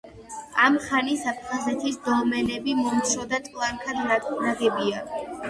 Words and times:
ამ 0.67 0.77
ხანის 0.85 1.25
აფხაზეთის 1.31 1.99
დოლმენები 2.07 2.75
მომცრო 2.81 3.27
და 3.35 3.41
ტლანქად 3.51 4.03
ნაგებია. 4.09 5.07